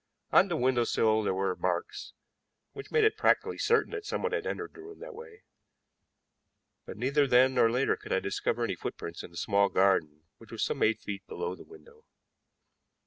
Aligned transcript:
On 0.31 0.47
the 0.47 0.57
window 0.57 0.83
sill 0.83 1.21
there 1.21 1.31
were 1.35 1.55
marks 1.55 2.13
which 2.71 2.89
made 2.89 3.03
it 3.03 3.17
practically 3.19 3.59
certain 3.59 3.91
that 3.91 4.03
someone 4.03 4.31
had 4.31 4.47
entered 4.47 4.73
the 4.73 4.81
room 4.81 4.99
that 4.99 5.13
way, 5.13 5.43
but 6.87 6.97
neither 6.97 7.27
then 7.27 7.53
nor 7.53 7.69
later 7.69 7.95
could 7.95 8.11
I 8.11 8.19
discover 8.19 8.63
any 8.63 8.75
footprints 8.75 9.21
in 9.21 9.29
the 9.29 9.37
small 9.37 9.69
garden 9.69 10.23
which 10.39 10.51
was 10.51 10.63
some 10.65 10.81
eight 10.81 11.01
feet 11.01 11.27
below 11.27 11.53
the 11.53 11.63
window. 11.65 12.05